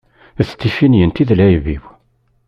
[0.47, 1.83] D tiffinyent i d lεib-iw.